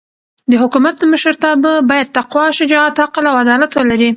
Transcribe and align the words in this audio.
د 0.49 0.53
حکومت 0.61 0.95
مشرتابه 1.13 1.73
باید 1.89 2.13
تقوا، 2.17 2.45
شجاعت، 2.59 2.95
عقل 3.05 3.23
او 3.29 3.35
عدالت 3.43 3.71
ولري. 3.75 4.09